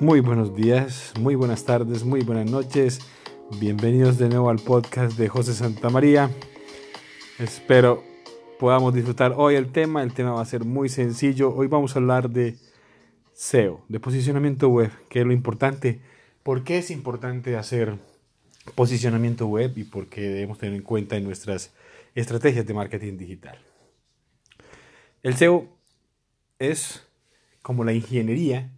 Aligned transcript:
Muy 0.00 0.20
buenos 0.20 0.54
días, 0.54 1.12
muy 1.18 1.34
buenas 1.34 1.64
tardes, 1.64 2.04
muy 2.04 2.20
buenas 2.20 2.48
noches. 2.48 3.00
Bienvenidos 3.58 4.16
de 4.16 4.28
nuevo 4.28 4.48
al 4.48 4.60
podcast 4.60 5.18
de 5.18 5.28
José 5.28 5.54
Santa 5.54 5.90
María. 5.90 6.30
Espero 7.40 8.04
podamos 8.60 8.94
disfrutar 8.94 9.34
hoy 9.36 9.56
el 9.56 9.72
tema. 9.72 10.04
El 10.04 10.14
tema 10.14 10.30
va 10.30 10.40
a 10.40 10.44
ser 10.44 10.64
muy 10.64 10.88
sencillo. 10.88 11.52
Hoy 11.52 11.66
vamos 11.66 11.96
a 11.96 11.98
hablar 11.98 12.30
de 12.30 12.56
SEO, 13.32 13.84
de 13.88 13.98
posicionamiento 13.98 14.68
web, 14.68 14.92
que 15.08 15.18
es 15.18 15.26
lo 15.26 15.32
importante. 15.32 16.00
¿Por 16.44 16.62
qué 16.62 16.78
es 16.78 16.92
importante 16.92 17.56
hacer 17.56 17.98
posicionamiento 18.76 19.48
web 19.48 19.76
y 19.76 19.82
por 19.82 20.06
qué 20.06 20.20
debemos 20.20 20.58
tener 20.58 20.76
en 20.76 20.82
cuenta 20.82 21.16
en 21.16 21.24
nuestras 21.24 21.74
estrategias 22.14 22.64
de 22.64 22.72
marketing 22.72 23.18
digital? 23.18 23.58
El 25.24 25.34
SEO 25.34 25.66
es 26.60 27.04
como 27.62 27.82
la 27.82 27.92
ingeniería 27.94 28.70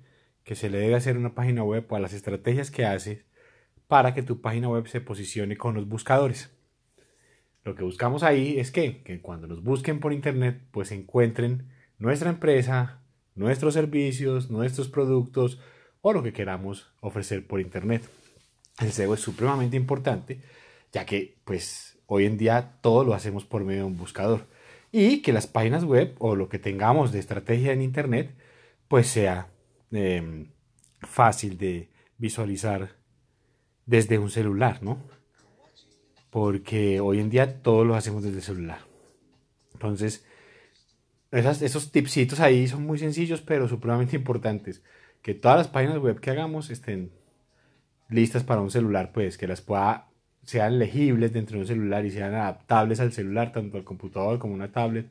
que 0.51 0.57
se 0.57 0.69
le 0.69 0.79
debe 0.79 0.97
hacer 0.97 1.17
una 1.17 1.33
página 1.37 1.63
web 1.63 1.87
o 1.89 1.95
a 1.95 2.01
las 2.01 2.13
estrategias 2.13 2.73
que 2.73 2.85
haces 2.85 3.25
para 3.87 4.15
que 4.15 4.25
tu 4.25 4.41
página 4.41 4.69
web 4.69 4.89
se 4.89 5.01
posicione 5.01 5.57
con 5.57 5.77
los 5.77 5.87
buscadores. 5.87 6.51
Lo 7.63 7.77
que 7.77 7.85
buscamos 7.85 8.25
ahí 8.25 8.59
es 8.59 8.73
que, 8.73 9.05
que 9.05 9.21
cuando 9.21 9.47
nos 9.47 9.63
busquen 9.63 10.01
por 10.01 10.13
internet, 10.13 10.61
pues 10.73 10.91
encuentren 10.91 11.69
nuestra 12.01 12.31
empresa, 12.31 13.01
nuestros 13.37 13.75
servicios, 13.75 14.51
nuestros 14.51 14.89
productos 14.89 15.61
o 16.01 16.13
lo 16.13 16.25
que 16.25 16.33
queramos 16.33 16.93
ofrecer 16.99 17.47
por 17.47 17.61
internet. 17.61 18.03
El 18.81 18.91
SEO 18.91 19.15
es 19.15 19.21
supremamente 19.21 19.77
importante, 19.77 20.41
ya 20.93 21.07
que 21.07 21.37
pues 21.45 22.01
hoy 22.07 22.27
en 22.27 22.39
día 22.39 22.81
todo 22.81 23.05
lo 23.05 23.15
hacemos 23.15 23.45
por 23.45 23.63
medio 23.63 23.83
de 23.83 23.87
un 23.87 23.97
buscador 23.97 24.49
y 24.91 25.23
que 25.23 25.33
las 25.33 25.47
páginas 25.47 25.85
web 25.85 26.17
o 26.19 26.35
lo 26.35 26.49
que 26.49 26.59
tengamos 26.59 27.13
de 27.13 27.21
estrategia 27.21 27.71
en 27.71 27.83
internet 27.83 28.35
pues 28.89 29.07
sea 29.07 29.47
Em, 29.93 30.47
fácil 31.01 31.59
de 31.59 31.89
visualizar 32.17 32.91
desde 33.87 34.19
un 34.19 34.31
celular, 34.31 34.83
¿no? 34.83 34.99
Porque 36.31 37.01
hoy 37.01 37.19
en 37.19 37.31
día 37.31 37.61
todo 37.63 37.85
lo 37.85 37.97
hacemos 37.97 38.23
desde 38.23 38.37
el 38.37 38.43
celular. 38.45 38.79
Entonces, 39.73 40.25
esos 41.33 41.91
tipsitos 41.91 42.41
ahí 42.41 42.69
son 42.69 42.85
muy 42.85 42.99
sencillos, 42.99 43.41
pero 43.41 43.67
supremamente 43.67 44.17
importantes. 44.23 44.83
Que 45.23 45.35
todas 45.35 45.59
las 45.59 45.69
páginas 45.69 45.99
web 45.99 46.21
que 46.21 46.31
hagamos 46.31 46.71
estén 46.71 47.11
listas 48.09 48.45
para 48.45 48.61
un 48.61 48.71
celular, 48.71 49.11
pues 49.13 49.39
que 49.39 49.49
las 49.49 49.61
pueda, 49.61 50.09
sean 50.45 50.79
legibles 50.79 51.33
dentro 51.33 51.57
de 51.57 51.63
un 51.63 51.67
celular 51.67 52.05
y 52.05 52.11
sean 52.11 52.35
adaptables 52.35 53.01
al 53.01 53.13
celular, 53.13 53.53
tanto 53.53 53.77
al 53.77 53.85
computador 53.85 54.39
como 54.39 54.55
a 54.55 54.57
una 54.57 54.73
tablet. 54.73 55.11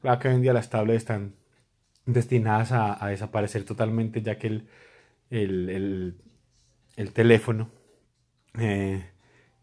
Claro 0.00 0.18
que 0.18 0.28
hoy 0.28 0.34
en 0.34 0.42
día 0.42 0.52
las 0.52 0.70
tablets 0.70 0.98
están 0.98 1.34
destinadas 2.06 2.72
a, 2.72 3.06
desaparecer 3.08 3.64
totalmente, 3.64 4.22
ya 4.22 4.38
que 4.38 4.46
el, 4.48 6.14
el, 6.96 7.12
teléfono 7.12 7.70
eh, 8.58 9.04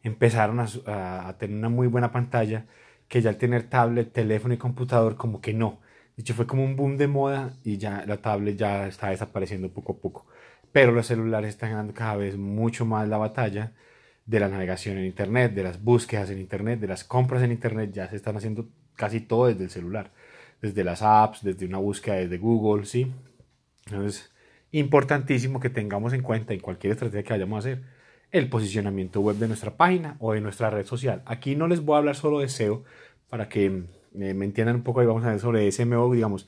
empezaron 0.03 0.59
a, 0.59 1.35
tener 1.39 1.57
una 1.57 1.69
muy 1.69 1.87
buena 1.87 2.11
pantalla, 2.11 2.65
que 3.07 3.21
ya 3.21 3.29
al 3.29 3.37
tener 3.37 3.63
tablet, 3.69 4.11
teléfono 4.11 4.53
y 4.53 4.57
computador, 4.57 5.17
como 5.17 5.41
que 5.41 5.53
no. 5.53 5.81
De 6.15 6.21
hecho, 6.21 6.33
fue 6.33 6.47
como 6.47 6.63
un 6.63 6.75
boom 6.75 6.97
de 6.97 7.07
moda 7.07 7.53
y 7.63 7.77
ya 7.77 8.05
la 8.05 8.17
tablet 8.21 8.57
ya 8.57 8.87
está 8.87 9.09
desapareciendo 9.09 9.71
poco 9.73 9.93
a 9.93 9.97
poco. 9.97 10.27
Pero 10.71 10.91
los 10.91 11.07
celulares 11.07 11.49
están 11.51 11.71
ganando 11.71 11.93
cada 11.93 12.15
vez 12.15 12.37
mucho 12.37 12.85
más 12.85 13.07
la 13.07 13.17
batalla 13.17 13.73
de 14.25 14.39
la 14.39 14.47
navegación 14.49 14.97
en 14.97 15.05
Internet, 15.05 15.53
de 15.53 15.63
las 15.63 15.83
búsquedas 15.83 16.29
en 16.29 16.39
Internet, 16.39 16.79
de 16.79 16.87
las 16.87 17.03
compras 17.03 17.43
en 17.43 17.51
Internet, 17.51 17.91
ya 17.93 18.09
se 18.09 18.15
están 18.15 18.37
haciendo 18.37 18.69
casi 18.95 19.19
todo 19.21 19.47
desde 19.47 19.63
el 19.65 19.69
celular 19.69 20.11
desde 20.61 20.83
las 20.83 21.01
apps, 21.01 21.43
desde 21.43 21.65
una 21.65 21.79
búsqueda 21.79 22.15
desde 22.15 22.37
Google, 22.37 22.85
¿sí? 22.85 23.11
Entonces, 23.87 24.31
importantísimo 24.71 25.59
que 25.59 25.69
tengamos 25.69 26.13
en 26.13 26.21
cuenta 26.21 26.53
en 26.53 26.59
cualquier 26.59 26.93
estrategia 26.93 27.23
que 27.23 27.33
vayamos 27.33 27.57
a 27.57 27.59
hacer 27.59 27.83
el 28.31 28.49
posicionamiento 28.49 29.21
web 29.21 29.35
de 29.37 29.47
nuestra 29.47 29.75
página 29.75 30.15
o 30.19 30.33
de 30.33 30.41
nuestra 30.41 30.69
red 30.69 30.85
social. 30.85 31.21
Aquí 31.25 31.55
no 31.55 31.67
les 31.67 31.83
voy 31.83 31.95
a 31.95 31.97
hablar 31.97 32.15
solo 32.15 32.39
de 32.39 32.47
SEO 32.47 32.83
para 33.29 33.49
que 33.49 33.65
eh, 33.65 34.33
me 34.33 34.45
entiendan 34.45 34.77
un 34.77 34.83
poco 34.83 35.03
y 35.03 35.05
vamos 35.05 35.25
a 35.25 35.31
ver 35.31 35.39
sobre 35.39 35.69
SMO, 35.71 36.13
digamos, 36.13 36.47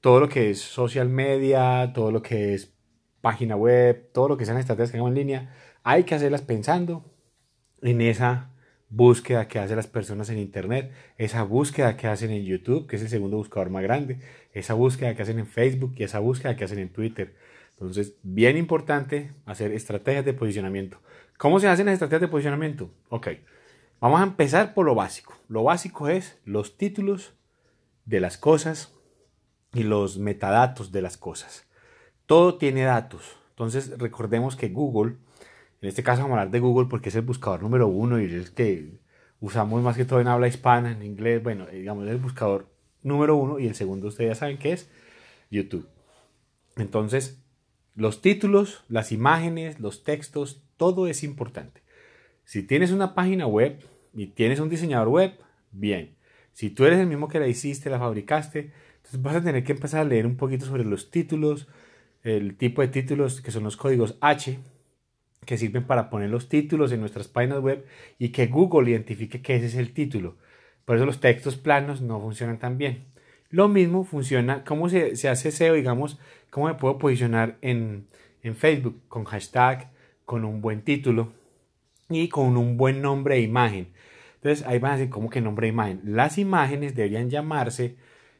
todo 0.00 0.20
lo 0.20 0.28
que 0.28 0.50
es 0.50 0.60
social 0.60 1.08
media, 1.08 1.92
todo 1.94 2.10
lo 2.10 2.22
que 2.22 2.54
es 2.54 2.72
página 3.20 3.56
web, 3.56 4.10
todo 4.12 4.28
lo 4.28 4.36
que 4.36 4.46
sean 4.46 4.58
estrategias 4.58 4.90
que 4.90 4.96
hagamos 4.96 5.12
en 5.12 5.18
línea, 5.18 5.54
hay 5.82 6.04
que 6.04 6.14
hacerlas 6.14 6.42
pensando 6.42 7.04
en 7.82 8.00
esa 8.00 8.51
búsqueda 8.92 9.48
que 9.48 9.58
hacen 9.58 9.76
las 9.76 9.86
personas 9.86 10.28
en 10.28 10.38
Internet, 10.38 10.92
esa 11.16 11.42
búsqueda 11.44 11.96
que 11.96 12.08
hacen 12.08 12.30
en 12.30 12.44
YouTube, 12.44 12.86
que 12.86 12.96
es 12.96 13.02
el 13.02 13.08
segundo 13.08 13.38
buscador 13.38 13.70
más 13.70 13.82
grande, 13.82 14.18
esa 14.52 14.74
búsqueda 14.74 15.16
que 15.16 15.22
hacen 15.22 15.38
en 15.38 15.46
Facebook 15.46 15.94
y 15.96 16.04
esa 16.04 16.18
búsqueda 16.18 16.56
que 16.56 16.64
hacen 16.64 16.78
en 16.78 16.90
Twitter. 16.90 17.34
Entonces, 17.72 18.14
bien 18.22 18.58
importante 18.58 19.32
hacer 19.46 19.72
estrategias 19.72 20.26
de 20.26 20.34
posicionamiento. 20.34 21.00
¿Cómo 21.38 21.58
se 21.58 21.68
hacen 21.68 21.86
las 21.86 21.94
estrategias 21.94 22.20
de 22.20 22.28
posicionamiento? 22.28 22.90
Ok, 23.08 23.28
vamos 23.98 24.20
a 24.20 24.24
empezar 24.24 24.74
por 24.74 24.84
lo 24.84 24.94
básico. 24.94 25.34
Lo 25.48 25.64
básico 25.64 26.08
es 26.08 26.38
los 26.44 26.76
títulos 26.76 27.32
de 28.04 28.20
las 28.20 28.36
cosas 28.36 28.94
y 29.72 29.84
los 29.84 30.18
metadatos 30.18 30.92
de 30.92 31.00
las 31.00 31.16
cosas. 31.16 31.66
Todo 32.26 32.58
tiene 32.58 32.82
datos. 32.82 33.36
Entonces, 33.50 33.98
recordemos 33.98 34.54
que 34.54 34.68
Google 34.68 35.16
en 35.82 35.88
este 35.88 36.02
caso 36.02 36.22
vamos 36.22 36.36
a 36.36 36.40
hablar 36.42 36.52
de 36.52 36.60
Google 36.60 36.88
porque 36.88 37.08
es 37.08 37.16
el 37.16 37.22
buscador 37.22 37.62
número 37.62 37.88
uno 37.88 38.20
y 38.20 38.26
es 38.26 38.32
el 38.32 38.52
que 38.52 39.00
usamos 39.40 39.82
más 39.82 39.96
que 39.96 40.04
todo 40.04 40.20
en 40.20 40.28
habla 40.28 40.46
hispana, 40.46 40.92
en 40.92 41.02
inglés. 41.02 41.42
Bueno, 41.42 41.66
eh, 41.70 41.78
digamos, 41.78 42.06
el 42.06 42.18
buscador 42.18 42.68
número 43.02 43.34
uno 43.34 43.58
y 43.58 43.66
el 43.66 43.74
segundo 43.74 44.06
ustedes 44.06 44.30
ya 44.30 44.34
saben 44.36 44.58
que 44.58 44.72
es 44.72 44.88
YouTube. 45.50 45.88
Entonces, 46.76 47.42
los 47.96 48.22
títulos, 48.22 48.84
las 48.88 49.10
imágenes, 49.10 49.80
los 49.80 50.04
textos, 50.04 50.62
todo 50.76 51.08
es 51.08 51.24
importante. 51.24 51.82
Si 52.44 52.62
tienes 52.62 52.92
una 52.92 53.14
página 53.14 53.48
web 53.48 53.80
y 54.14 54.28
tienes 54.28 54.60
un 54.60 54.70
diseñador 54.70 55.08
web, 55.08 55.32
bien. 55.72 56.14
Si 56.52 56.70
tú 56.70 56.84
eres 56.84 57.00
el 57.00 57.08
mismo 57.08 57.26
que 57.26 57.40
la 57.40 57.48
hiciste, 57.48 57.90
la 57.90 57.98
fabricaste, 57.98 58.72
entonces 58.96 59.20
vas 59.20 59.34
a 59.34 59.42
tener 59.42 59.64
que 59.64 59.72
empezar 59.72 60.00
a 60.00 60.04
leer 60.04 60.26
un 60.26 60.36
poquito 60.36 60.64
sobre 60.64 60.84
los 60.84 61.10
títulos, 61.10 61.66
el 62.22 62.56
tipo 62.56 62.82
de 62.82 62.88
títulos 62.88 63.40
que 63.40 63.50
son 63.50 63.64
los 63.64 63.76
códigos 63.76 64.16
H, 64.20 64.60
que 65.44 65.58
sirven 65.58 65.84
para 65.84 66.08
poner 66.10 66.30
los 66.30 66.48
títulos 66.48 66.92
en 66.92 67.00
nuestras 67.00 67.28
páginas 67.28 67.60
web 67.60 67.84
y 68.18 68.28
que 68.28 68.46
Google 68.46 68.90
identifique 68.90 69.42
que 69.42 69.56
ese 69.56 69.66
es 69.66 69.74
el 69.74 69.92
título. 69.92 70.36
Por 70.84 70.96
eso 70.96 71.06
los 71.06 71.20
textos 71.20 71.56
planos 71.56 72.00
no 72.00 72.20
funcionan 72.20 72.58
tan 72.58 72.78
bien. 72.78 73.04
Lo 73.50 73.68
mismo 73.68 74.04
funciona, 74.04 74.64
¿cómo 74.64 74.88
se, 74.88 75.12
hace 75.28 75.50
SEO? 75.50 75.74
Digamos, 75.74 76.18
¿cómo 76.50 76.68
me 76.68 76.74
puedo 76.74 76.98
posicionar 76.98 77.58
en, 77.60 78.06
en 78.42 78.56
Facebook? 78.56 79.00
Con 79.08 79.24
hashtag, 79.24 79.90
con 80.24 80.44
un 80.44 80.60
buen 80.60 80.82
título 80.82 81.32
y 82.08 82.28
con 82.28 82.56
un 82.56 82.76
buen 82.76 83.02
nombre 83.02 83.36
e 83.36 83.40
imagen. 83.40 83.88
Entonces 84.36 84.66
ahí 84.66 84.78
van 84.78 84.92
a 84.92 84.96
decir, 84.96 85.10
¿cómo 85.10 85.28
que 85.28 85.40
nombre 85.40 85.66
e 85.66 85.70
imagen? 85.70 86.00
Las 86.04 86.38
imágenes 86.38 86.94
deberían 86.94 87.30
llamarse, 87.30 87.96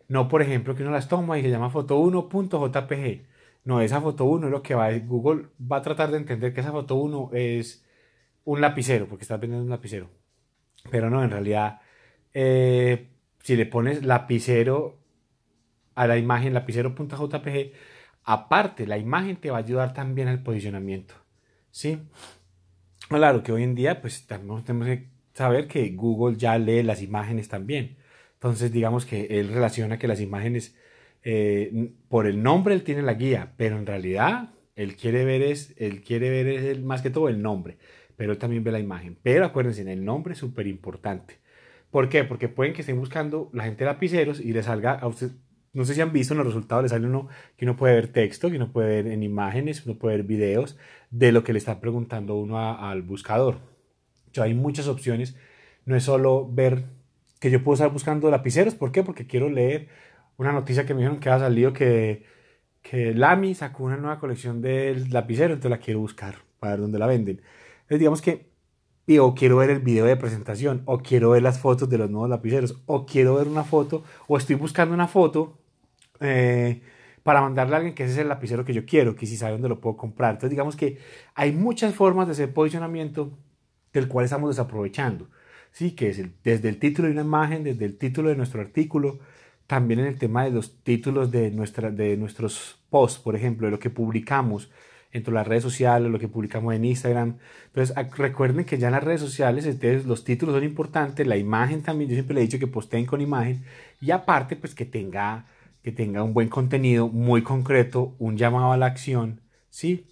no 0.09 0.29
por 0.29 0.41
ejemplo 0.41 0.75
que 0.75 0.83
uno 0.83 0.93
las 0.93 1.09
toma 1.09 1.39
y 1.39 1.43
se 1.43 1.51
llama 1.51 1.71
foto1.jpg 1.71 3.32
no, 3.65 3.81
esa 3.81 4.01
foto 4.01 4.25
1 4.25 4.47
es 4.47 4.51
lo 4.51 4.63
que 4.63 4.75
va 4.75 4.87
a 4.87 4.99
Google 4.99 5.49
va 5.61 5.79
a 5.79 5.83
tratar 5.83 6.11
de 6.11 6.19
entender 6.19 6.53
que 6.53 6.61
esa 6.61 6.73
foto 6.73 6.97
1 6.97 7.31
es 7.33 7.85
un 8.45 8.61
lapicero, 8.61 9.07
porque 9.07 9.23
estás 9.23 9.41
vendiendo 9.41 9.65
un 9.65 9.71
lapicero. 9.71 10.11
Pero 10.91 11.11
no, 11.11 11.23
en 11.23 11.31
realidad, 11.31 11.81
eh, 12.35 13.09
si 13.41 13.57
le 13.57 13.67
pones 13.67 14.05
lapicero 14.05 14.99
a 15.95 16.07
la 16.07 16.17
imagen, 16.17 16.55
lapicero.jpg, 16.55 17.73
aparte, 18.25 18.87
la 18.87 18.99
imagen 18.99 19.37
te 19.37 19.51
va 19.51 19.59
a 19.59 19.61
ayudar 19.61 19.95
también 19.95 20.29
al 20.29 20.43
posicionamiento. 20.43 21.15
¿Sí? 21.71 22.01
Claro 23.09 23.43
que 23.43 23.53
hoy 23.53 23.63
en 23.63 23.75
día, 23.75 24.01
pues 24.01 24.27
tenemos 24.27 24.63
que 24.65 25.09
saber 25.35 25.69
que 25.69 25.91
Google 25.91 26.37
ya 26.37 26.59
lee 26.59 26.83
las 26.83 27.03
imágenes 27.03 27.49
también. 27.49 27.97
Entonces, 28.35 28.73
digamos 28.73 29.07
que 29.07 29.27
él 29.39 29.49
relaciona 29.49 29.99
que 29.99 30.09
las 30.09 30.21
imágenes 30.21 30.77
eh, 31.25 31.93
por 32.09 32.27
el 32.27 32.43
nombre 32.43 32.75
él 32.75 32.83
tiene 32.83 33.03
la 33.03 33.15
guía, 33.15 33.53
pero 33.57 33.79
en 33.79 33.87
realidad 33.87 34.51
él 34.75 34.97
quiere 34.97 35.25
ver 35.25 35.43
es, 35.43 35.75
él 35.77 36.03
quiere 36.03 36.31
ver 36.31 36.49
es 36.49 36.83
más 36.83 37.03
que 37.03 37.11
todo 37.11 37.29
el 37.29 37.43
nombre, 37.43 37.79
pero 38.17 38.33
él 38.33 38.39
también 38.39 38.65
ve 38.65 38.73
la 38.73 38.81
imagen. 38.81 39.19
Pero 39.23 39.45
acuérdense, 39.45 39.91
el 39.91 40.05
nombre 40.05 40.33
es 40.33 40.39
súper 40.39 40.67
importante. 40.67 41.39
¿Por 41.91 42.09
qué? 42.09 42.25
Porque 42.25 42.49
pueden 42.49 42.73
que 42.73 42.81
estén 42.81 42.99
buscando 42.99 43.51
la 43.53 43.65
gente 43.65 43.85
lapiceros 43.85 44.41
y 44.41 44.53
les 44.53 44.65
salga 44.65 44.93
a 44.93 45.07
usted, 45.07 45.31
no 45.75 45.85
sé 45.85 45.95
si 45.95 46.01
han 46.01 46.13
visto 46.13 46.35
en 46.35 46.39
los 46.39 46.47
resultados, 46.47 46.83
le 46.83 46.89
sale 46.89 47.07
uno 47.07 47.29
que 47.57 47.65
uno 47.65 47.77
puede 47.77 47.95
ver 47.95 48.09
texto, 48.09 48.51
que 48.51 48.57
uno 48.57 48.73
puede 48.73 49.03
ver 49.03 49.13
en 49.13 49.23
imágenes, 49.23 49.85
uno 49.87 49.99
puede 49.99 50.17
ver 50.17 50.27
videos 50.27 50.79
de 51.11 51.33
lo 51.33 51.45
que 51.45 51.53
le 51.53 51.59
está 51.59 51.81
preguntando 51.81 52.35
uno 52.37 52.59
al 52.59 53.03
buscador. 53.03 53.59
Yo, 54.33 54.43
hay 54.43 54.55
muchas 54.55 54.89
opciones, 54.89 55.37
no 55.85 55.95
es 55.95 56.05
solo 56.05 56.49
ver 56.51 56.85
que 57.41 57.51
yo 57.51 57.63
puedo 57.63 57.75
estar 57.75 57.91
buscando 57.91 58.31
lapiceros, 58.31 58.75
¿por 58.75 58.93
qué? 58.93 59.03
Porque 59.03 59.27
quiero 59.27 59.51
leer 59.51 59.89
una 60.37 60.53
noticia 60.53 60.87
que 60.87 60.95
me 60.95 61.01
dijeron 61.01 61.21
que 61.21 61.31
ha 61.31 61.39
salido 61.39 61.73
que, 61.73 62.25
que 62.83 63.15
Lamy 63.15 63.55
sacó 63.55 63.85
una 63.85 63.97
nueva 63.97 64.19
colección 64.19 64.61
del 64.63 65.11
lapicero, 65.11 65.55
entonces 65.55 65.71
la 65.71 65.85
quiero 65.85 66.01
buscar 66.01 66.37
para 66.59 66.73
ver 66.73 66.81
dónde 66.81 66.99
la 66.99 67.07
venden. 67.07 67.43
Entonces 67.83 67.99
digamos 67.99 68.23
que 68.23 68.53
o 69.19 69.35
quiero 69.35 69.57
ver 69.57 69.71
el 69.71 69.81
video 69.81 70.07
de 70.07 70.17
presentación, 70.17 70.83
o 70.87 70.99
quiero 70.99 71.31
ver 71.31 71.43
las 71.43 71.59
fotos 71.59 71.89
de 71.89 71.99
los 71.99 72.11
nuevos 72.11 72.31
lapiceros, 72.31 72.83
o 72.87 73.05
quiero 73.07 73.35
ver 73.37 73.49
una 73.49 73.65
foto, 73.65 74.05
o 74.29 74.37
estoy 74.37 74.57
buscando 74.57 74.95
una 74.95 75.09
foto 75.09 75.59
eh, 76.21 76.83
para 77.23 77.41
mandarle 77.41 77.75
a 77.75 77.77
alguien 77.79 77.95
que 77.95 78.05
ese 78.05 78.15
es 78.15 78.19
el 78.19 78.29
lapicero 78.29 78.65
que 78.65 78.73
yo 78.73 78.85
quiero, 78.87 79.15
que 79.17 79.27
si 79.27 79.37
sabe 79.37 79.53
dónde 79.53 79.69
lo 79.69 79.81
puedo 79.81 79.97
comprar. 79.97 80.33
Entonces 80.33 80.51
digamos 80.51 80.77
que 80.77 80.99
hay 81.35 81.53
muchas 81.53 81.95
formas 81.95 82.27
de 82.27 82.33
hacer 82.33 82.53
posicionamiento 82.55 83.39
del 83.93 84.09
cual 84.09 84.25
estamos 84.25 84.51
desaprovechando. 84.51 85.29
Sí, 85.73 85.93
que 85.93 86.11
es 86.11 86.23
desde 86.45 86.69
el 86.69 86.79
título 86.79 87.09
de 87.09 87.15
una 87.15 87.23
imagen, 87.23 87.65
desde 87.65 87.85
el 87.85 87.97
título 87.99 88.29
de 88.29 88.37
nuestro 88.37 88.61
artículo, 88.61 89.21
también 89.73 90.01
en 90.01 90.07
el 90.07 90.19
tema 90.19 90.45
de 90.45 90.51
los 90.51 90.83
títulos 90.83 91.31
de, 91.31 91.51
nuestra, 91.51 91.91
de 91.91 92.19
nuestros 92.19 92.77
posts, 92.91 93.19
por 93.19 93.35
ejemplo, 93.37 93.67
de 93.67 93.71
lo 93.71 93.79
que 93.79 93.89
publicamos 93.89 94.71
entre 95.13 95.33
las 95.33 95.47
redes 95.47 95.63
sociales, 95.63 96.13
lo 96.13 96.19
que 96.19 96.29
publicamos 96.29 96.75
en 96.75 96.85
Instagram. 96.85 97.39
Entonces, 97.69 97.97
recuerden 98.19 98.67
que 98.67 98.77
ya 98.77 98.89
en 98.89 98.93
las 98.93 99.03
redes 99.03 99.23
sociales 99.23 99.65
entonces, 99.65 100.05
los 100.05 100.25
títulos 100.25 100.55
son 100.55 100.65
importantes, 100.65 101.27
la 101.27 101.39
imagen 101.39 101.83
también, 101.83 102.11
yo 102.11 102.17
siempre 102.17 102.35
le 102.35 102.43
he 102.43 102.45
dicho 102.45 102.59
que 102.59 102.67
posteen 102.67 103.07
con 103.07 103.23
imagen 103.23 103.65
y 103.99 104.11
aparte, 104.11 104.57
pues 104.57 104.75
que 104.75 104.85
tenga, 104.85 105.47
que 105.83 105.91
tenga 105.91 106.23
un 106.23 106.35
buen 106.35 106.51
contenido 106.51 107.09
muy 107.09 107.43
concreto, 107.43 108.15
un 108.19 108.37
llamado 108.37 108.73
a 108.73 108.77
la 108.77 108.85
acción, 108.85 109.41
¿sí? 109.71 110.07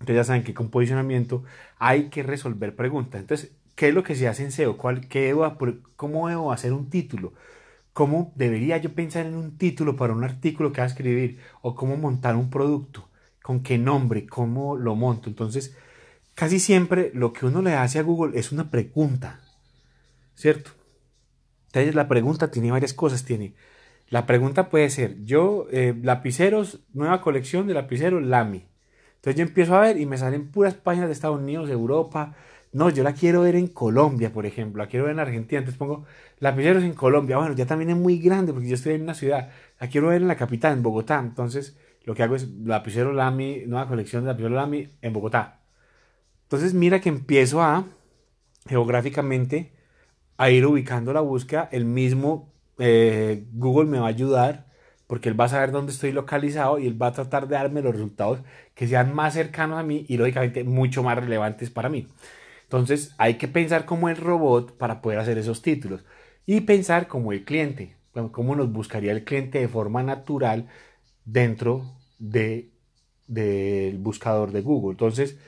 Entonces 0.00 0.16
ya 0.16 0.24
saben 0.24 0.42
que 0.42 0.54
con 0.54 0.70
posicionamiento 0.70 1.44
hay 1.78 2.04
que 2.04 2.22
resolver 2.22 2.74
preguntas. 2.74 3.20
Entonces, 3.20 3.52
¿qué 3.74 3.88
es 3.88 3.94
lo 3.94 4.02
que 4.02 4.14
se 4.14 4.26
hace 4.26 4.42
en 4.42 4.52
SEO? 4.52 4.78
¿Cuál, 4.78 5.06
qué 5.06 5.36
¿Cómo 5.96 6.28
debo 6.30 6.50
hacer 6.50 6.72
un 6.72 6.88
título? 6.88 7.34
¿Cómo 7.96 8.30
debería 8.34 8.76
yo 8.76 8.92
pensar 8.92 9.24
en 9.24 9.34
un 9.34 9.56
título 9.56 9.96
para 9.96 10.12
un 10.12 10.22
artículo 10.22 10.70
que 10.70 10.82
va 10.82 10.84
a 10.84 10.88
escribir? 10.88 11.38
¿O 11.62 11.74
cómo 11.74 11.96
montar 11.96 12.36
un 12.36 12.50
producto? 12.50 13.08
¿Con 13.42 13.62
qué 13.62 13.78
nombre? 13.78 14.26
¿Cómo 14.26 14.76
lo 14.76 14.94
monto? 14.94 15.30
Entonces, 15.30 15.74
casi 16.34 16.60
siempre 16.60 17.10
lo 17.14 17.32
que 17.32 17.46
uno 17.46 17.62
le 17.62 17.72
hace 17.72 17.98
a 17.98 18.02
Google 18.02 18.38
es 18.38 18.52
una 18.52 18.70
pregunta, 18.70 19.40
¿cierto? 20.34 20.72
Entonces 21.68 21.94
la 21.94 22.06
pregunta 22.06 22.50
tiene 22.50 22.70
varias 22.70 22.92
cosas. 22.92 23.24
Tiene, 23.24 23.54
la 24.10 24.26
pregunta 24.26 24.68
puede 24.68 24.90
ser, 24.90 25.24
yo, 25.24 25.66
eh, 25.70 25.98
lapiceros, 26.02 26.80
nueva 26.92 27.22
colección 27.22 27.66
de 27.66 27.72
lapiceros 27.72 28.22
Lamy. 28.22 28.66
Entonces 29.14 29.36
yo 29.38 29.42
empiezo 29.42 29.74
a 29.74 29.80
ver 29.80 29.98
y 29.98 30.04
me 30.04 30.18
salen 30.18 30.50
puras 30.50 30.74
páginas 30.74 31.08
de 31.08 31.14
Estados 31.14 31.40
Unidos, 31.40 31.70
Europa, 31.70 32.36
no, 32.72 32.90
yo 32.90 33.02
la 33.02 33.14
quiero 33.14 33.42
ver 33.42 33.56
en 33.56 33.68
Colombia, 33.68 34.32
por 34.32 34.46
ejemplo, 34.46 34.82
la 34.82 34.88
quiero 34.88 35.06
ver 35.06 35.14
en 35.14 35.20
Argentina, 35.20 35.60
entonces 35.60 35.78
pongo 35.78 36.04
lapiceros 36.38 36.84
en 36.84 36.94
Colombia, 36.94 37.38
bueno, 37.38 37.54
ya 37.54 37.66
también 37.66 37.90
es 37.90 37.96
muy 37.96 38.18
grande 38.18 38.52
porque 38.52 38.68
yo 38.68 38.74
estoy 38.74 38.94
en 38.94 39.02
una 39.02 39.14
ciudad, 39.14 39.50
la 39.80 39.88
quiero 39.88 40.08
ver 40.08 40.22
en 40.22 40.28
la 40.28 40.36
capital, 40.36 40.72
en 40.74 40.82
Bogotá, 40.82 41.18
entonces 41.18 41.76
lo 42.04 42.14
que 42.14 42.22
hago 42.22 42.36
es 42.36 42.48
lapicero 42.64 43.12
Lamy, 43.12 43.64
nueva 43.66 43.88
colección 43.88 44.22
de 44.22 44.28
lapicero 44.28 44.54
Lamy 44.54 44.90
en 45.02 45.12
Bogotá. 45.12 45.60
Entonces 46.44 46.74
mira 46.74 47.00
que 47.00 47.08
empiezo 47.08 47.62
a, 47.62 47.84
geográficamente, 48.68 49.72
a 50.36 50.50
ir 50.50 50.66
ubicando 50.66 51.12
la 51.12 51.20
búsqueda, 51.20 51.68
el 51.72 51.84
mismo 51.84 52.52
eh, 52.78 53.46
Google 53.52 53.90
me 53.90 53.98
va 53.98 54.06
a 54.06 54.10
ayudar 54.10 54.66
porque 55.06 55.28
él 55.28 55.38
va 55.40 55.44
a 55.46 55.48
saber 55.48 55.70
dónde 55.70 55.92
estoy 55.92 56.12
localizado 56.12 56.78
y 56.78 56.86
él 56.86 57.00
va 57.00 57.08
a 57.08 57.12
tratar 57.12 57.48
de 57.48 57.54
darme 57.54 57.82
los 57.82 57.92
resultados 57.92 58.40
que 58.74 58.88
sean 58.88 59.14
más 59.14 59.34
cercanos 59.34 59.78
a 59.78 59.82
mí 59.82 60.04
y 60.08 60.16
lógicamente 60.16 60.64
mucho 60.64 61.02
más 61.02 61.16
relevantes 61.18 61.70
para 61.70 61.88
mí. 61.88 62.08
Entonces 62.66 63.14
hay 63.16 63.34
que 63.34 63.48
pensar 63.48 63.84
como 63.84 64.08
el 64.08 64.16
robot 64.16 64.76
para 64.76 65.00
poder 65.00 65.20
hacer 65.20 65.38
esos 65.38 65.62
títulos 65.62 66.04
y 66.46 66.62
pensar 66.62 67.06
como 67.06 67.32
el 67.32 67.44
cliente, 67.44 67.96
cómo 68.32 68.56
nos 68.56 68.72
buscaría 68.72 69.12
el 69.12 69.24
cliente 69.24 69.60
de 69.60 69.68
forma 69.68 70.02
natural 70.02 70.68
dentro 71.24 71.96
de, 72.18 72.70
del 73.28 73.98
buscador 73.98 74.50
de 74.50 74.62
Google. 74.62 74.92
Entonces, 74.92 75.38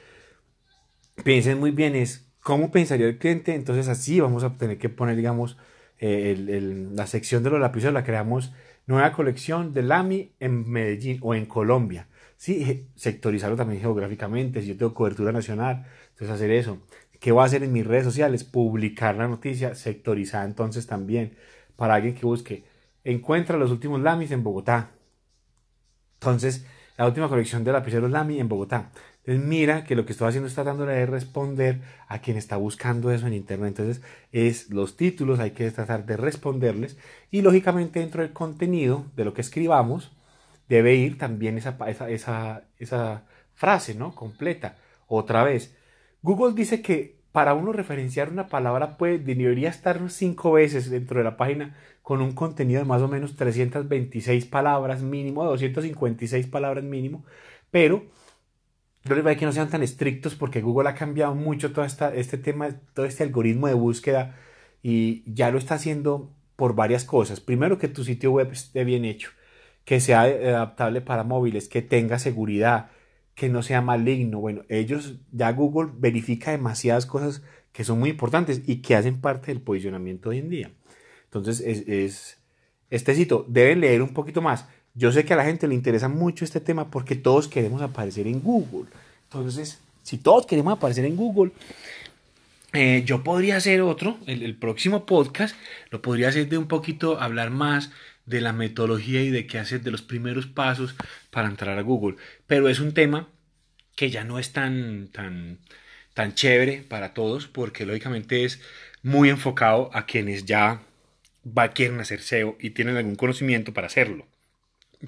piensen 1.25 1.59
muy 1.59 1.73
bien 1.73 1.97
es 1.97 2.31
cómo 2.41 2.71
pensaría 2.71 3.07
el 3.07 3.19
cliente, 3.19 3.55
entonces 3.55 3.89
así 3.89 4.21
vamos 4.21 4.45
a 4.45 4.57
tener 4.57 4.79
que 4.79 4.89
poner, 4.89 5.17
digamos, 5.17 5.59
eh, 5.99 6.89
la 6.93 7.07
sección 7.09 7.43
de 7.43 7.51
los 7.51 7.61
lápices 7.61 7.93
la 7.93 8.05
creamos 8.05 8.53
nueva 8.87 9.13
colección 9.13 9.75
de 9.75 9.83
Lamy 9.83 10.33
en 10.41 10.69
Medellín 10.71 11.19
o 11.23 11.35
en 11.35 11.47
Colombia. 11.47 12.09
Sí, 12.37 12.89
sectorizarlo 12.95 13.57
también 13.57 13.81
geográficamente, 13.81 14.63
si 14.63 14.69
yo 14.69 14.77
tengo 14.77 14.95
cobertura 14.95 15.33
nacional, 15.33 15.87
entonces 16.11 16.31
hacer 16.31 16.51
eso. 16.53 16.79
¿Qué 17.21 17.33
voy 17.33 17.43
a 17.43 17.47
hacer 17.47 17.63
en 17.63 17.73
mis 17.73 17.87
redes 17.87 18.05
sociales? 18.05 18.45
Publicar 18.45 19.17
la 19.17 19.29
noticia 19.29 19.75
sectorizada 19.75 20.45
entonces 20.45 20.87
también 20.87 21.37
para 21.77 21.95
alguien 21.95 22.15
que 22.15 22.27
busque. 22.27 22.65
Encuentra 23.05 23.57
los 23.57 23.71
últimos 23.71 24.01
Lamis 24.01 24.31
en 24.31 24.43
Bogotá. 24.45 24.91
Entonces, 26.21 26.67
la 26.99 27.07
última 27.07 27.29
colección 27.29 27.63
de 27.63 27.73
lapiceros 27.73 28.11
Lamy 28.11 28.41
en 28.41 28.49
Bogotá. 28.49 28.91
Entonces, 29.19 29.47
mira 29.47 29.85
que 29.85 29.95
lo 29.95 30.05
que 30.05 30.13
estoy 30.13 30.29
haciendo 30.29 30.49
es 30.49 30.55
tratándole 30.55 30.93
de 30.93 31.07
responder 31.07 31.81
a 32.09 32.19
quien 32.19 32.37
está 32.37 32.57
buscando 32.57 33.13
eso 33.13 33.29
en 33.29 33.35
Internet. 33.35 33.69
Entonces, 33.69 34.03
es 34.33 34.71
los 34.71 34.97
títulos, 34.97 35.39
hay 35.39 35.53
que 35.53 35.71
tratar 35.71 36.07
de 36.07 36.17
responderles. 36.17 36.97
Y 37.31 37.43
lógicamente, 37.43 38.01
dentro 38.01 38.23
del 38.23 38.33
contenido 38.33 39.07
de 39.15 39.25
lo 39.25 39.33
que 39.33 39.43
escribamos, 39.43 40.11
debe 40.69 40.97
ir 40.97 41.19
también 41.19 41.57
esa, 41.57 41.77
esa, 41.87 42.11
esa, 42.11 42.63
esa 42.79 43.23
frase, 43.55 43.95
¿no? 43.95 44.13
Completa. 44.15 44.77
Otra 45.07 45.45
vez, 45.45 45.77
Google 46.23 46.55
dice 46.55 46.83
que 46.83 47.19
para 47.33 47.55
uno 47.55 47.73
referenciar 47.73 48.31
una 48.31 48.49
palabra 48.49 48.97
puede, 48.97 49.19
debería 49.19 49.69
estar 49.69 50.01
cinco 50.11 50.53
veces 50.53 50.91
dentro 50.91 51.19
de 51.19 51.25
la 51.25 51.37
página 51.37 51.77
con 52.03 52.21
un 52.23 52.33
contenido 52.33 52.81
de 52.81 52.87
más 52.87 53.03
o 53.03 53.09
menos 53.09 53.37
326 53.37 54.47
palabras 54.47 55.03
mínimo, 55.03 55.45
256 55.45 56.47
palabras 56.47 56.85
mínimo, 56.85 57.25
pero 57.71 58.07
yo 59.05 59.15
les 59.15 59.23
voy 59.23 59.35
a 59.35 59.37
que 59.37 59.47
no 59.47 59.53
sean 59.53 59.71
tan 59.71 59.83
estrictos 59.83 60.35
porque 60.35 60.61
Google 60.63 60.89
ha 60.89 60.95
cambiado 60.95 61.35
mucho 61.35 61.73
todo 61.73 61.85
esta, 61.85 62.15
este 62.15 62.39
tema, 62.39 62.71
todo 62.95 63.07
este 63.07 63.23
algoritmo 63.25 63.69
de 63.69 63.75
búsqueda 63.75 64.37
y 64.83 65.23
ya 65.33 65.51
lo 65.51 65.59
está 65.59 65.77
haciendo 65.77 66.33
por 66.57 66.75
varias 66.75 67.05
cosas. 67.05 67.41
Primero 67.41 67.79
que 67.79 67.89
tu 67.89 68.05
sitio 68.05 68.33
web 68.33 68.51
esté 68.51 68.85
bien 68.85 69.05
hecho, 69.05 69.31
que 69.85 70.01
sea 70.01 70.23
adaptable 70.23 71.01
para 71.01 71.25
móviles, 71.25 71.69
que 71.69 71.83
tenga 71.83 72.19
seguridad, 72.19 72.91
que 73.39 73.49
no 73.49 73.63
sea 73.63 73.81
maligno. 73.81 74.41
Bueno, 74.41 74.63
ellos, 74.69 75.15
ya 75.31 75.53
Google 75.53 75.93
verifica 75.97 76.51
demasiadas 76.51 77.07
cosas 77.07 77.41
que 77.71 77.85
son 77.85 78.01
muy 78.01 78.11
importantes 78.11 78.63
y 78.67 78.83
que 78.83 78.97
hacen 78.97 79.21
parte 79.21 79.53
del 79.53 79.63
posicionamiento 79.63 80.31
hoy 80.31 80.39
en 80.39 80.51
día. 80.51 80.71
Entonces, 81.23 81.61
es, 81.61 82.39
este 82.91 83.15
sitio, 83.15 83.47
deben 83.47 83.81
leer 83.81 84.03
un 84.03 84.13
poquito 84.13 84.43
más. 84.43 84.67
Yo 84.95 85.13
sé 85.13 85.25
que 85.25 85.35
a 85.35 85.37
la 85.37 85.45
gente 85.45 85.69
le 85.69 85.77
interesa 85.77 86.09
mucho 86.09 86.45
este 86.45 86.61
tema 86.61 86.91
porque 86.91 87.15
todos 87.15 87.47
queremos 87.47 87.81
aparecer 87.81 88.27
en 88.27 88.41
Google. 88.41 88.89
Entonces, 89.31 89.79
si 90.03 90.19
todos 90.19 90.45
queremos 90.45 90.73
aparecer 90.73 91.05
en 91.05 91.15
Google, 91.15 91.53
eh, 92.73 93.05
yo 93.07 93.23
podría 93.23 93.59
hacer 93.59 93.83
otro, 93.83 94.19
el, 94.27 94.43
el, 94.43 94.57
próximo 94.57 95.07
podcast, 95.07 95.55
lo 95.91 96.03
podría 96.03 96.31
hacer 96.31 96.49
de 96.49 96.59
un 96.59 96.67
poquito, 96.67 97.21
hablar 97.21 97.51
más 97.51 97.93
de 98.27 98.41
la 98.41 98.53
metodología 98.53 99.23
y 99.23 99.31
de 99.31 99.47
qué 99.47 99.61
hacer, 99.61 99.83
de 99.83 99.93
los 99.93 100.03
primeros 100.03 100.49
pasos 100.49 100.97
para 101.31 101.47
entrar 101.47 101.79
a 101.79 101.83
Google. 101.83 102.17
Pero 102.49 102.69
es 102.69 102.81
un 102.81 102.93
tema 102.93 103.29
que 103.99 104.11
ya 104.11 104.23
no 104.23 104.39
es 104.39 104.53
tan, 104.53 105.09
tan, 105.09 105.59
tan 106.15 106.33
chévere 106.33 106.85
para 106.89 107.15
todos 107.15 107.49
porque 107.49 107.85
lógicamente 107.85 108.45
es 108.45 108.61
muy 109.03 109.29
enfocado 109.29 109.91
a 109.93 110.07
quienes 110.07 110.45
ya 110.45 110.83
va, 111.45 111.73
quieren 111.73 111.99
hacer 111.99 112.21
SEO 112.21 112.57
y 112.61 112.71
tienen 112.71 112.97
algún 112.97 113.17
conocimiento 113.17 113.75
para 113.75 113.89
hacerlo. 113.89 114.29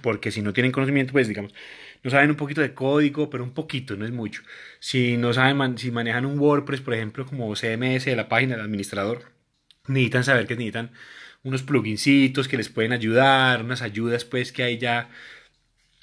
Porque 0.02 0.32
si 0.32 0.42
no 0.42 0.52
tienen 0.52 0.73
conocimiento, 0.73 1.12
pues 1.12 1.28
digamos, 1.28 1.54
no 2.02 2.11
saben 2.11 2.30
un 2.30 2.37
poquito 2.37 2.62
de 2.62 2.75
código, 2.75 3.30
pero 3.30 3.44
un 3.44 3.54
poquito, 3.54 3.94
no 3.94 4.04
es 4.04 4.11
mucho. 4.11 4.42
Si 4.80 5.16
no 5.16 5.32
saben, 5.32 5.78
si 5.78 5.92
manejan 5.92 6.26
un 6.26 6.40
WordPress, 6.40 6.80
por 6.80 6.94
ejemplo, 6.94 7.25
como 7.26 7.54
CMS 7.54 8.06
de 8.06 8.16
la 8.16 8.28
página 8.28 8.56
del 8.56 8.64
administrador, 8.64 9.30
necesitan 9.87 10.25
saber 10.25 10.49
que 10.49 10.56
necesitan 10.56 10.90
unos 11.44 11.62
plugincitos 11.62 12.49
que 12.49 12.56
les 12.56 12.68
pueden 12.68 12.92
ayudar, 12.92 13.62
unas 13.62 13.82
ayudas 13.82 14.25
pues 14.25 14.50
que 14.50 14.64
hay 14.64 14.78
ya 14.78 15.11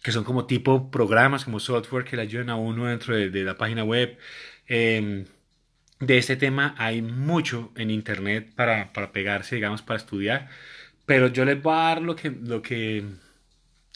que 0.08 0.14
son 0.14 0.24
como 0.24 0.46
tipo 0.46 0.90
programas, 0.90 1.44
como 1.44 1.60
software 1.60 2.06
que 2.06 2.16
le 2.16 2.22
ayudan 2.22 2.50
a 2.50 2.56
uno 2.56 2.86
dentro 2.86 3.14
de, 3.14 3.44
la 3.44 3.58
página 3.58 3.84
web. 3.84 4.18
Em, 4.66 5.26
de 6.00 6.18
este 6.18 6.38
tema 6.38 6.76
hay 6.78 7.02
mucho 7.02 7.74
en 7.76 7.92
internet 7.92 8.54
para, 8.56 8.94
para, 8.94 9.12
pegarse, 9.12 9.56
digamos, 9.56 9.82
para 9.82 9.98
estudiar. 9.98 10.48
Pero 11.06 11.28
yo 11.28 11.44
les 11.44 11.62
voy 11.62 11.74
a 11.74 11.78
dar 11.90 12.02
lo 12.02 12.16
que, 12.16 12.30
lo 12.32 12.62
que, 12.62 13.04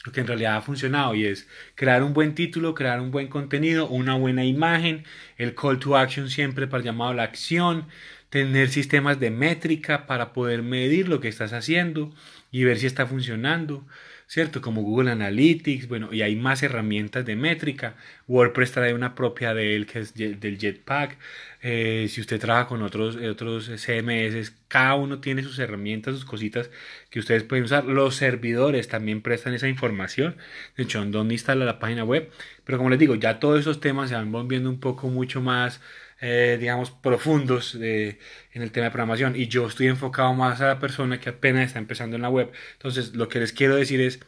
lo 0.04 0.12
que 0.12 0.20
en 0.20 0.26
realidad 0.26 0.56
ha 0.56 0.60
funcionado 0.60 1.14
y 1.14 1.24
es 1.24 1.48
crear 1.76 2.02
un 2.02 2.12
buen 2.12 2.34
título, 2.34 2.74
crear 2.74 3.00
un 3.00 3.10
buen 3.10 3.28
contenido, 3.28 3.88
una 3.88 4.14
buena 4.14 4.44
imagen, 4.44 5.04
el 5.38 5.54
call 5.54 5.78
to 5.78 5.96
action 5.96 6.28
siempre 6.28 6.66
para 6.66 6.84
llamado 6.84 7.12
a 7.12 7.14
la 7.14 7.22
acción, 7.22 7.86
tener 8.28 8.68
sistemas 8.68 9.18
de 9.18 9.30
métrica 9.30 10.06
para 10.06 10.34
poder 10.34 10.62
medir 10.62 11.08
lo 11.08 11.20
que 11.20 11.28
estás 11.28 11.54
haciendo 11.54 12.14
y 12.50 12.64
ver 12.64 12.78
si 12.78 12.86
está 12.86 13.06
funcionando, 13.06 13.86
¿cierto? 14.32 14.62
Como 14.62 14.80
Google 14.80 15.10
Analytics, 15.10 15.88
bueno, 15.88 16.10
y 16.10 16.22
hay 16.22 16.36
más 16.36 16.62
herramientas 16.62 17.26
de 17.26 17.36
métrica. 17.36 17.96
WordPress 18.28 18.72
trae 18.72 18.94
una 18.94 19.14
propia 19.14 19.52
de 19.52 19.76
él 19.76 19.84
que 19.84 19.98
es 19.98 20.14
del 20.14 20.56
Jetpack. 20.58 21.18
Eh, 21.60 22.06
si 22.08 22.22
usted 22.22 22.40
trabaja 22.40 22.66
con 22.66 22.80
otros, 22.80 23.16
otros 23.16 23.70
CMS, 23.76 24.54
cada 24.68 24.94
uno 24.94 25.20
tiene 25.20 25.42
sus 25.42 25.58
herramientas, 25.58 26.14
sus 26.14 26.24
cositas 26.24 26.70
que 27.10 27.18
ustedes 27.18 27.42
pueden 27.42 27.66
usar. 27.66 27.84
Los 27.84 28.16
servidores 28.16 28.88
también 28.88 29.20
prestan 29.20 29.52
esa 29.52 29.68
información. 29.68 30.36
De 30.78 30.84
hecho, 30.84 31.04
dónde 31.04 31.34
instala 31.34 31.66
la 31.66 31.78
página 31.78 32.02
web. 32.02 32.30
Pero 32.64 32.78
como 32.78 32.88
les 32.88 32.98
digo, 32.98 33.16
ya 33.16 33.38
todos 33.38 33.60
esos 33.60 33.80
temas 33.80 34.08
se 34.08 34.14
van 34.14 34.32
volviendo 34.32 34.70
un 34.70 34.80
poco 34.80 35.08
mucho 35.08 35.42
más 35.42 35.82
eh, 36.22 36.56
digamos, 36.58 36.90
profundos 36.90 37.74
en 37.74 38.16
el 38.54 38.72
tema 38.72 38.84
de 38.86 38.90
programación 38.90 39.36
y 39.36 39.48
yo 39.48 39.66
estoy 39.66 39.88
enfocado 39.88 40.32
más 40.32 40.60
a 40.62 40.68
la 40.68 40.78
persona 40.78 41.20
que 41.20 41.28
apenas 41.30 41.66
está 41.66 41.78
empezando 41.78 42.16
en 42.16 42.22
la 42.22 42.30
web. 42.30 42.50
Entonces, 42.74 43.14
lo 43.14 43.28
que 43.28 43.40
les 43.40 43.52
quiero 43.52 43.76
decir 43.76 44.00
es, 44.00 44.20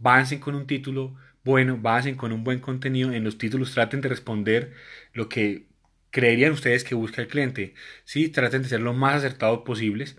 Avancen 0.00 0.40
con 0.40 0.54
un 0.54 0.66
título 0.66 1.16
bueno, 1.44 1.74
avancen 1.74 2.16
con 2.16 2.32
un 2.32 2.44
buen 2.44 2.60
contenido. 2.60 3.12
En 3.12 3.24
los 3.24 3.38
títulos 3.38 3.72
traten 3.72 4.00
de 4.00 4.08
responder 4.08 4.74
lo 5.14 5.28
que 5.28 5.66
creerían 6.10 6.52
ustedes 6.52 6.84
que 6.84 6.94
busca 6.94 7.22
el 7.22 7.28
cliente. 7.28 7.74
Sí, 8.04 8.28
traten 8.28 8.62
de 8.62 8.68
ser 8.68 8.80
lo 8.80 8.92
más 8.94 9.16
acertados 9.16 9.60
posibles. 9.64 10.16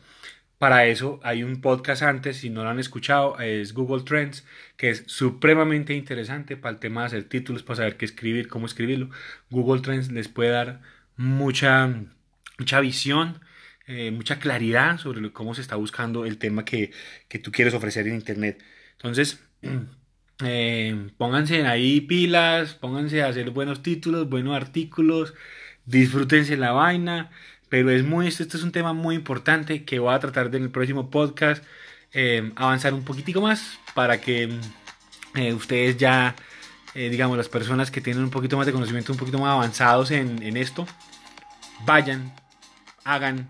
Para 0.58 0.86
eso 0.88 1.20
hay 1.24 1.44
un 1.44 1.62
podcast 1.62 2.02
antes, 2.04 2.38
si 2.38 2.50
no 2.50 2.64
lo 2.64 2.70
han 2.70 2.80
escuchado, 2.80 3.40
es 3.40 3.74
Google 3.74 4.04
Trends, 4.04 4.46
que 4.76 4.90
es 4.90 5.04
supremamente 5.08 5.94
interesante 5.94 6.58
para 6.58 6.74
el 6.74 6.80
tema 6.80 7.02
de 7.02 7.08
hacer 7.08 7.24
títulos, 7.26 7.64
para 7.64 7.78
saber 7.78 7.98
qué 7.98 8.06
escribir, 8.06 8.48
cómo 8.50 8.66
escribirlo. 8.66 9.10
Google 9.50 9.82
Trends 9.82 10.12
les 10.12 10.28
puede 10.28 10.50
dar 10.52 10.82
mucha, 11.20 11.94
mucha 12.58 12.80
visión, 12.80 13.42
eh, 13.88 14.10
mucha 14.12 14.40
claridad 14.40 14.98
sobre 14.98 15.34
cómo 15.34 15.54
se 15.54 15.60
está 15.62 15.76
buscando 15.76 16.26
el 16.26 16.38
tema 16.38 16.64
que, 16.64 16.92
que 17.28 17.40
tú 17.40 17.52
quieres 17.52 17.74
ofrecer 17.74 18.08
en 18.08 18.16
Internet. 18.16 18.64
Entonces, 18.94 19.44
eh, 20.46 21.10
pónganse 21.18 21.68
ahí 21.68 22.00
pilas, 22.00 22.74
pónganse 22.74 23.22
a 23.22 23.28
hacer 23.28 23.50
buenos 23.50 23.84
títulos, 23.84 24.30
buenos 24.30 24.56
artículos, 24.56 25.34
disfrútense 25.86 26.56
la 26.56 26.72
vaina 26.72 27.32
pero 27.68 27.92
es 27.92 28.04
muy, 28.04 28.28
este 28.28 28.46
es 28.46 28.64
un 28.64 28.72
tema 28.72 28.94
muy 28.94 29.14
importante 29.14 29.84
que 29.84 30.00
voy 30.00 30.14
a 30.14 30.20
tratar 30.20 30.48
en 30.56 30.64
el 30.64 30.72
próximo 30.72 31.12
podcast, 31.12 31.64
eh, 32.14 32.52
avanzar 32.56 32.96
un 32.96 33.04
poquitico 33.04 33.42
más 33.42 33.78
para 33.94 34.20
que 34.20 34.50
ustedes 35.54 35.98
ya, 35.98 36.36
digamos, 36.96 37.38
las 37.38 37.48
personas 37.48 37.92
que 37.92 38.02
tienen 38.02 38.24
un 38.24 38.32
poquito 38.32 38.58
más 38.58 38.66
de 38.66 38.72
conocimiento, 38.72 39.12
un 39.12 39.20
poquito 39.20 39.38
más 39.38 39.52
avanzados 39.52 40.10
en, 40.10 40.42
en 40.42 40.58
esto, 40.58 40.88
vayan, 41.86 42.34
hagan 43.04 43.48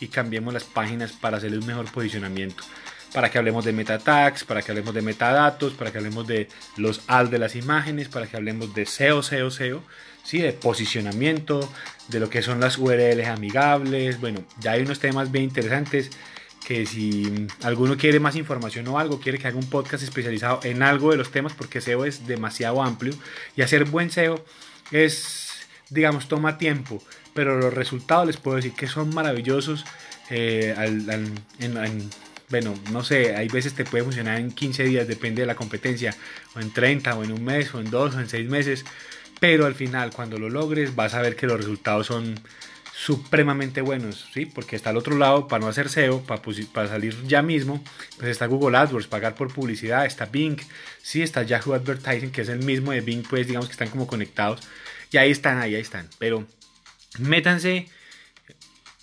y 0.00 0.08
cambiemos 0.08 0.54
las 0.54 0.64
páginas 0.64 1.12
para 1.12 1.38
hacerle 1.38 1.58
un 1.58 1.66
mejor 1.66 1.90
posicionamiento 1.90 2.64
para 3.12 3.30
que 3.30 3.38
hablemos 3.38 3.64
de 3.64 3.72
meta 3.72 3.98
tags, 3.98 4.44
para 4.44 4.62
que 4.62 4.70
hablemos 4.70 4.94
de 4.94 5.02
metadatos, 5.02 5.72
para 5.72 5.90
que 5.90 5.98
hablemos 5.98 6.26
de 6.26 6.48
los 6.76 7.00
al 7.06 7.30
de 7.30 7.38
las 7.38 7.56
imágenes, 7.56 8.08
para 8.08 8.26
que 8.26 8.36
hablemos 8.36 8.74
de 8.74 8.86
SEO, 8.86 9.22
SEO, 9.22 9.50
SEO 9.50 9.82
¿sí? 10.22 10.38
de 10.38 10.52
posicionamiento, 10.52 11.72
de 12.08 12.20
lo 12.20 12.28
que 12.28 12.42
son 12.42 12.60
las 12.60 12.78
URLs 12.78 13.26
amigables. 13.28 14.20
Bueno, 14.20 14.44
ya 14.60 14.72
hay 14.72 14.82
unos 14.82 14.98
temas 14.98 15.30
bien 15.30 15.44
interesantes 15.44 16.10
que 16.66 16.84
si 16.84 17.46
alguno 17.62 17.96
quiere 17.96 18.20
más 18.20 18.36
información 18.36 18.86
o 18.88 18.98
algo, 18.98 19.20
quiere 19.20 19.38
que 19.38 19.48
haga 19.48 19.56
un 19.56 19.70
podcast 19.70 20.02
especializado 20.02 20.60
en 20.64 20.82
algo 20.82 21.10
de 21.10 21.16
los 21.16 21.30
temas, 21.30 21.54
porque 21.54 21.80
SEO 21.80 22.04
es 22.04 22.26
demasiado 22.26 22.82
amplio 22.82 23.14
y 23.56 23.62
hacer 23.62 23.84
buen 23.86 24.10
SEO 24.10 24.44
es, 24.90 25.47
digamos, 25.90 26.28
toma 26.28 26.58
tiempo, 26.58 27.02
pero 27.34 27.58
los 27.58 27.72
resultados 27.72 28.26
les 28.26 28.36
puedo 28.36 28.56
decir 28.56 28.72
que 28.72 28.86
son 28.86 29.14
maravillosos. 29.14 29.84
Eh, 30.30 30.74
bueno, 32.50 32.74
no 32.92 33.04
sé, 33.04 33.36
hay 33.36 33.48
veces 33.48 33.74
te 33.74 33.84
puede 33.84 34.04
funcionar 34.04 34.38
en 34.38 34.50
15 34.50 34.84
días, 34.84 35.06
depende 35.06 35.42
de 35.42 35.46
la 35.46 35.54
competencia, 35.54 36.14
o 36.54 36.60
en 36.60 36.72
30, 36.72 37.16
o 37.16 37.24
en 37.24 37.32
un 37.32 37.44
mes, 37.44 37.74
o 37.74 37.80
en 37.80 37.90
dos, 37.90 38.14
o 38.14 38.20
en 38.20 38.28
seis 38.28 38.48
meses, 38.48 38.84
pero 39.40 39.66
al 39.66 39.74
final 39.74 40.10
cuando 40.10 40.38
lo 40.38 40.48
logres 40.48 40.96
vas 40.96 41.14
a 41.14 41.22
ver 41.22 41.36
que 41.36 41.46
los 41.46 41.58
resultados 41.58 42.06
son 42.06 42.40
supremamente 42.98 43.80
buenos, 43.80 44.28
¿sí? 44.34 44.44
Porque 44.44 44.74
está 44.74 44.90
al 44.90 44.96
otro 44.96 45.16
lado, 45.16 45.46
para 45.46 45.60
no 45.60 45.68
hacer 45.68 45.88
SEO, 45.88 46.22
para, 46.22 46.42
para 46.72 46.88
salir 46.88 47.14
ya 47.28 47.42
mismo, 47.42 47.82
pues 48.16 48.30
está 48.30 48.46
Google 48.46 48.76
AdWords, 48.76 49.06
pagar 49.06 49.36
por 49.36 49.52
publicidad, 49.52 50.04
está 50.04 50.26
Bing, 50.26 50.58
sí, 51.00 51.22
está 51.22 51.44
Yahoo 51.44 51.74
Advertising, 51.74 52.32
que 52.32 52.40
es 52.40 52.48
el 52.48 52.58
mismo 52.64 52.90
de 52.90 53.00
Bing, 53.00 53.22
pues 53.22 53.46
digamos 53.46 53.68
que 53.68 53.72
están 53.72 53.90
como 53.90 54.08
conectados, 54.08 54.62
y 55.10 55.16
ahí 55.16 55.30
están, 55.30 55.58
ahí, 55.58 55.74
están, 55.74 56.08
pero 56.18 56.46
métanse, 57.18 57.88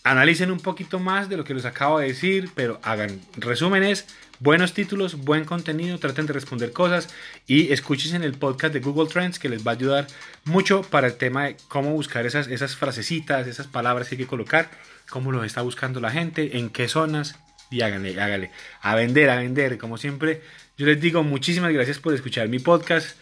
analicen 0.04 0.52
un 0.52 0.60
poquito 0.60 1.00
más 1.00 1.30
de 1.30 1.38
lo 1.38 1.44
que 1.44 1.54
les 1.54 1.66
acabo 1.66 2.00
de 2.00 2.08
decir, 2.08 2.50
pero 2.56 2.80
hagan 2.84 3.20
resúmenes, 3.38 4.06
buenos 4.40 4.74
títulos, 4.74 5.16
buen 5.16 5.46
contenido, 5.46 5.98
traten 5.98 6.28
de 6.28 6.34
responder 6.34 6.72
cosas 6.72 7.10
y 7.48 7.72
escuchen 7.72 8.24
el 8.24 8.34
podcast 8.34 8.74
de 8.74 8.82
Google 8.82 9.10
Trends 9.10 9.40
que 9.40 9.50
les 9.50 9.66
va 9.66 9.72
a 9.72 9.76
ayudar 9.76 10.08
mucho 10.44 10.84
para 10.84 11.08
el 11.08 11.16
tema 11.16 11.46
de 11.46 11.58
cómo 11.68 11.92
buscar 11.92 12.26
esas, 12.26 12.48
esas 12.48 12.76
frasecitas, 12.76 13.48
esas 13.48 13.68
palabras 13.68 14.08
que 14.08 14.16
hay 14.16 14.22
que 14.22 14.28
colocar, 14.28 14.70
cómo 15.10 15.32
los 15.32 15.46
está 15.46 15.62
buscando 15.62 16.00
la 16.00 16.12
gente, 16.12 16.58
en 16.58 16.70
qué 16.70 16.88
zonas 16.88 17.40
y 17.72 17.82
háganle, 17.82 18.22
háganle, 18.22 18.52
a 18.82 18.96
vender, 18.96 19.30
a 19.30 19.38
vender, 19.38 19.78
como 19.78 19.98
siempre. 19.98 20.42
Yo 20.78 20.86
les 20.86 21.00
digo 21.02 21.24
muchísimas 21.24 21.74
gracias 21.74 22.00
por 22.00 22.14
escuchar 22.14 22.48
mi 22.48 22.60
podcast. 22.60 23.18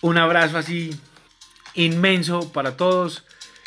Un 0.00 0.18
abrazo 0.18 0.58
así 0.58 0.90
inmenso 1.84 2.52
para 2.52 2.76
todos 2.76 3.24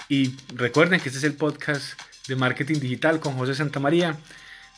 y 0.09 0.35
recuerden 0.53 0.99
que 0.99 1.09
este 1.09 1.19
es 1.19 1.23
el 1.23 1.33
podcast 1.33 1.99
de 2.27 2.35
marketing 2.35 2.79
digital 2.79 3.19
con 3.19 3.35
José 3.35 3.55
Santamaría 3.55 4.17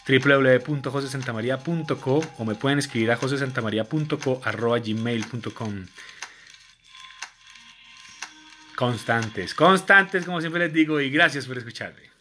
www.josesantamaria.co 0.07 2.21
o 2.37 2.45
me 2.45 2.55
pueden 2.55 2.79
escribir 2.79 3.11
a 3.11 3.15
josesantamaria.co 3.15 4.41
arroba 4.43 4.79
gmail.com 4.79 5.85
constantes, 8.75 9.55
constantes 9.55 10.25
como 10.25 10.41
siempre 10.41 10.65
les 10.65 10.73
digo 10.73 10.99
y 10.99 11.09
gracias 11.09 11.45
por 11.45 11.57
escucharme. 11.57 12.12